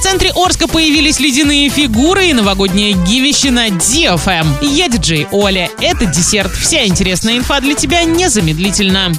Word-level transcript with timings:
В 0.00 0.02
центре 0.02 0.32
Орска 0.34 0.66
появились 0.66 1.20
ледяные 1.20 1.68
фигуры 1.68 2.28
и 2.28 2.32
новогоднее 2.32 2.94
гивище 2.94 3.50
на 3.50 3.68
DFM. 3.68 4.46
Я 4.62 4.88
диджей 4.88 5.26
Оля. 5.30 5.68
Это 5.78 6.06
десерт. 6.06 6.50
Вся 6.52 6.86
интересная 6.86 7.36
инфа 7.36 7.60
для 7.60 7.74
тебя 7.74 8.02
незамедлительно. 8.04 9.12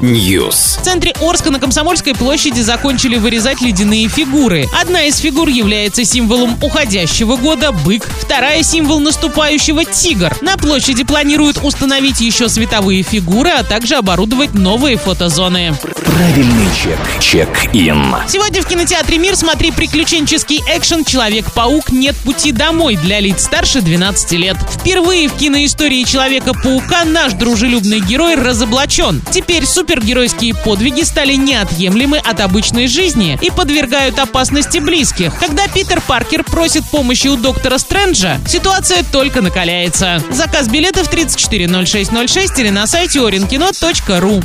News. 0.00 0.80
В 0.80 0.84
центре 0.84 1.12
Орска 1.20 1.50
на 1.50 1.58
Комсомольской 1.58 2.14
площади 2.14 2.60
закончили 2.60 3.16
вырезать 3.16 3.60
ледяные 3.60 4.06
фигуры. 4.08 4.66
Одна 4.80 5.02
из 5.02 5.18
фигур 5.18 5.48
является 5.48 6.04
символом 6.04 6.56
уходящего 6.62 7.36
года– 7.36 7.72
бык. 7.84 8.08
Вторая– 8.20 8.62
символ 8.64 9.00
наступающего– 9.00 9.84
тигр. 9.86 10.36
На 10.40 10.56
площади 10.56 11.02
планируют 11.02 11.58
установить 11.64 12.20
еще 12.20 12.48
световые 12.48 13.02
фигуры, 13.02 13.50
а 13.50 13.64
также 13.64 13.96
оборудовать 13.96 14.54
новые 14.54 14.98
фотозоны. 14.98 15.74
Правильный 16.04 16.68
чек. 16.80 16.98
Чек-ин. 17.20 18.14
Сегодня 18.28 18.62
в 18.62 18.67
кинотеатре 18.68 19.18
«Мир» 19.18 19.34
смотри 19.34 19.70
приключенческий 19.70 20.62
экшен 20.68 21.04
«Человек-паук. 21.04 21.90
Нет 21.90 22.14
пути 22.16 22.52
домой» 22.52 22.96
для 22.96 23.18
лиц 23.20 23.44
старше 23.44 23.80
12 23.80 24.32
лет. 24.32 24.56
Впервые 24.70 25.28
в 25.28 25.36
киноистории 25.36 26.04
Человека-паука 26.04 27.04
наш 27.04 27.32
дружелюбный 27.32 28.00
герой 28.00 28.34
разоблачен. 28.34 29.22
Теперь 29.30 29.64
супергеройские 29.66 30.54
подвиги 30.54 31.02
стали 31.02 31.34
неотъемлемы 31.34 32.18
от 32.18 32.40
обычной 32.40 32.88
жизни 32.88 33.38
и 33.40 33.50
подвергают 33.50 34.18
опасности 34.18 34.78
близких. 34.78 35.38
Когда 35.38 35.66
Питер 35.68 36.00
Паркер 36.00 36.44
просит 36.44 36.84
помощи 36.90 37.28
у 37.28 37.36
доктора 37.36 37.78
Стрэнджа, 37.78 38.38
ситуация 38.46 39.02
только 39.10 39.40
накаляется. 39.40 40.22
Заказ 40.30 40.68
билетов 40.68 41.08
340606 41.08 42.58
или 42.58 42.70
на 42.70 42.86
сайте 42.86 43.20
orinkino.ru. 43.20 44.44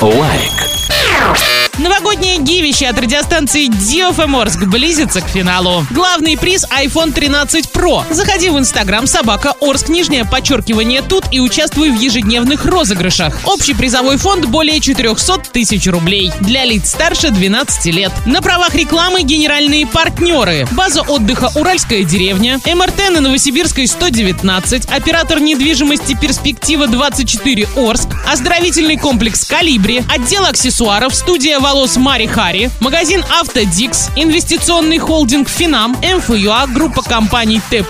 Лайк. 0.00 1.51
Новогоднее 1.78 2.36
giveaway 2.36 2.86
от 2.86 2.98
радиостанции 2.98 3.68
DFM 3.68 4.38
Орск 4.38 4.64
близится 4.64 5.22
к 5.22 5.28
финалу. 5.28 5.86
Главный 5.90 6.36
приз 6.36 6.66
iPhone 6.66 7.12
13 7.12 7.70
Pro. 7.72 8.04
Заходи 8.12 8.50
в 8.50 8.58
Инстаграм 8.58 9.06
собака 9.06 9.54
Орск, 9.58 9.88
нижнее 9.88 10.26
подчеркивание 10.26 11.00
тут 11.00 11.24
и 11.30 11.40
участвуй 11.40 11.90
в 11.90 11.98
ежедневных 11.98 12.66
розыгрышах. 12.66 13.38
Общий 13.46 13.72
призовой 13.72 14.18
фонд 14.18 14.44
более 14.46 14.80
400 14.80 15.38
тысяч 15.50 15.86
рублей. 15.86 16.30
Для 16.40 16.66
лиц 16.66 16.90
старше 16.90 17.30
12 17.30 17.86
лет. 17.86 18.12
На 18.26 18.42
правах 18.42 18.74
рекламы 18.74 19.22
генеральные 19.22 19.86
партнеры. 19.86 20.68
База 20.72 21.00
отдыха 21.00 21.50
Уральская 21.54 22.04
деревня, 22.04 22.60
МРТ 22.66 23.10
на 23.10 23.20
Новосибирской 23.20 23.86
119, 23.86 24.84
оператор 24.86 25.40
недвижимости 25.40 26.18
Перспектива 26.20 26.86
24 26.86 27.68
Орск, 27.76 28.08
оздоровительный 28.30 28.98
комплекс 28.98 29.46
Колибри, 29.46 30.02
отдел 30.14 30.44
аксессуаров, 30.44 31.14
студия 31.14 31.61
волос 31.62 31.96
Мари 31.96 32.26
Хари, 32.26 32.70
магазин 32.80 33.24
Автодикс, 33.40 34.10
инвестиционный 34.16 34.98
холдинг 34.98 35.48
Финам, 35.48 35.96
МФЮА, 36.02 36.66
группа 36.66 37.02
компаний 37.02 37.60
Т+, 37.70 37.84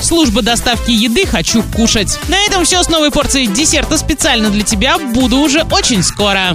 служба 0.00 0.42
доставки 0.42 0.92
еды 0.92 1.26
«Хочу 1.26 1.64
кушать». 1.74 2.18
На 2.28 2.38
этом 2.46 2.64
все 2.64 2.82
с 2.82 2.88
новой 2.88 3.10
порцией 3.10 3.48
десерта 3.48 3.98
специально 3.98 4.48
для 4.50 4.62
тебя. 4.62 4.96
Буду 4.98 5.38
уже 5.38 5.64
очень 5.72 6.04
скоро. 6.04 6.54